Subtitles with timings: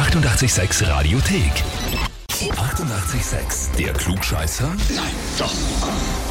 [0.00, 2.09] 886 Radiothek.
[2.48, 3.76] 88,6.
[3.76, 4.68] Der Klugscheißer?
[4.94, 5.52] Nein, doch.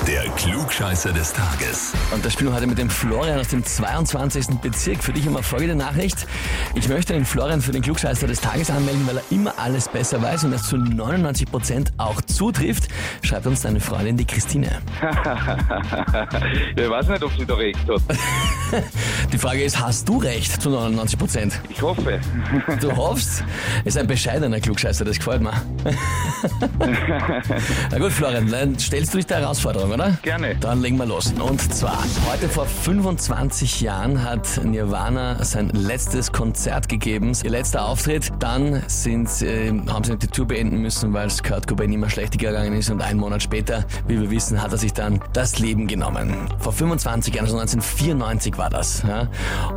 [0.08, 1.94] Der Klugscheißer des Tages.
[2.12, 4.48] Und da spielen wir heute mit dem Florian aus dem 22.
[4.60, 5.04] Bezirk.
[5.04, 6.26] Für dich immer folgende Nachricht.
[6.74, 10.20] Ich möchte den Florian für den Klugscheißer des Tages anmelden, weil er immer alles besser
[10.20, 12.88] weiß und das zu 99 Prozent auch zutrifft.
[13.22, 14.82] Schreibt uns deine Freundin, die Christine.
[16.76, 18.02] ich weiß nicht, ob sie da recht hat.
[19.32, 21.18] Die Frage ist, hast du recht zu 99%?
[21.18, 21.60] Prozent?
[21.70, 22.20] Ich hoffe.
[22.82, 23.44] Du hoffst?
[23.86, 25.54] Ist ein bescheidener Klugscheißer, das gefällt mir.
[27.92, 30.18] Na gut, Florian, dann stellst du dich der Herausforderung, oder?
[30.22, 30.56] Gerne.
[30.56, 31.34] Dann legen wir los.
[31.40, 38.30] Und zwar, heute vor 25 Jahren hat Nirvana sein letztes Konzert gegeben, ihr letzter Auftritt.
[38.40, 42.38] Dann sind, äh, haben sie die Tour beenden müssen, weil es Kurt Cobain immer schlechter
[42.38, 45.88] gegangen ist und einen Monat später, wie wir wissen, hat er sich dann das Leben
[45.88, 46.48] genommen.
[46.60, 49.04] Vor 25 Jahren, also 1994 war das.
[49.08, 49.28] Ja?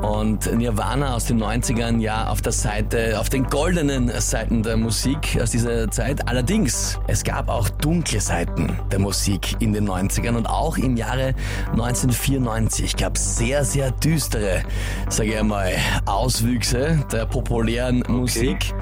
[0.01, 5.39] Und Nirvana aus den 90ern, ja, auf der Seite, auf den goldenen Seiten der Musik
[5.41, 6.12] aus dieser Zeit.
[6.27, 11.35] Allerdings, es gab auch dunkle Seiten der Musik in den 90ern und auch im Jahre
[11.71, 14.63] 1994 gab es sehr, sehr düstere,
[15.09, 15.73] sage ich einmal,
[16.07, 18.75] Auswüchse der populären Musik.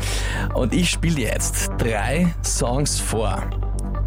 [0.55, 3.49] Und ich spiele jetzt drei Songs vor.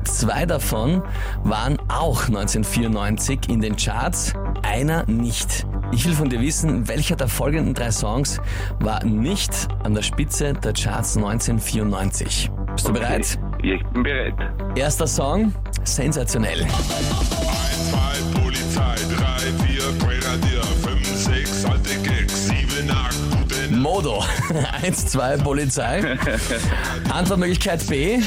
[0.04, 1.02] Zwei davon
[1.44, 5.66] waren auch 1994 in den Charts, einer nicht.
[5.92, 8.42] Ich will von dir wissen, welcher der folgenden drei Songs
[8.80, 9.52] war nicht
[9.84, 12.52] an der Spitze der Charts 1994.
[12.76, 13.38] Bist du bereit?
[13.62, 14.34] Ich bin bereit.
[14.76, 16.62] Erster Song, sensationell.
[16.62, 24.24] 1, 2, Polizei, 3, 4, Grenadier, 5, 6, alte Gags, 7, 8, gute Modo.
[24.82, 26.18] 1, 2, Polizei.
[27.14, 28.20] Antwortmöglichkeit B.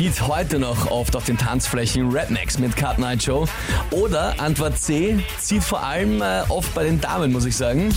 [0.00, 3.46] Zieht heute noch oft auf den Tanzflächen Rednecks mit Cut Night Show.
[3.90, 7.94] Oder Antwort C, zieht vor allem äh, oft bei den Damen, muss ich sagen.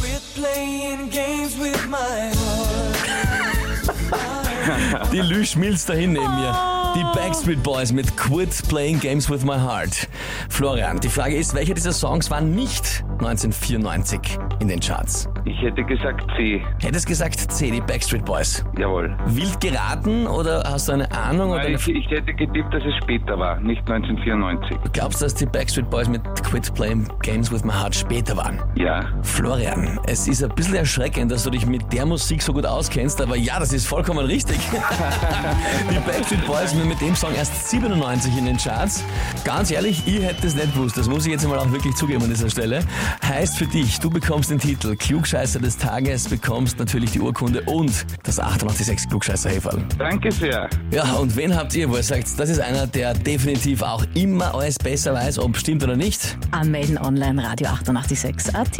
[5.14, 6.94] Die Lü schmilzt dahin neben mir.
[6.94, 10.10] Die Backstreet Boys mit Quit Playing Games with My Heart.
[10.50, 15.30] Florian, die Frage ist, welcher dieser Songs war nicht 1994 in den Charts?
[15.46, 16.62] Ich hätte gesagt C.
[16.82, 18.64] Hättest gesagt C, die Backstreet Boys.
[18.78, 19.16] Jawohl.
[19.26, 21.52] Wild geraten oder hast du eine Ahnung?
[21.52, 24.78] Oder Nein, eine ich, ich hätte getippt, dass es später war, nicht 1994.
[24.84, 28.60] Du glaubst, dass die Backstreet Boys mit Quit Playing Games with My Heart später waren?
[28.76, 29.02] Ja.
[29.22, 33.22] Florian, es ist ein bisschen erschreckend, dass du dich mit der Musik so gut auskennst,
[33.22, 34.58] aber ja, das ist vollkommen richtig.
[35.92, 39.04] die Backstreet Boys sind mit dem Song erst 97 in den Charts.
[39.44, 40.98] Ganz ehrlich, ich hätte es nicht gewusst.
[40.98, 42.80] Das muss ich jetzt mal auch wirklich zugeben an dieser Stelle.
[43.26, 48.06] Heißt für dich, du bekommst den Titel Klugscheißer des Tages, bekommst natürlich die Urkunde und
[48.24, 49.82] das 886 klugscheißer -Häferl.
[49.98, 50.70] Danke sehr.
[50.92, 54.54] Ja, und wen habt ihr, wo ihr sagt, das ist einer, der definitiv auch immer
[54.54, 56.38] alles besser weiß, ob stimmt oder nicht?
[56.52, 58.78] Anmelden online Radio 886 AT.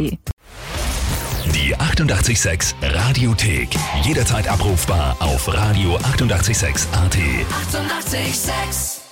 [1.54, 3.68] Die 88,6 Radiothek.
[4.02, 7.16] Jederzeit abrufbar auf radio886.at.
[7.16, 8.14] 88,6.
[8.14, 9.03] Eighty-eight, sex.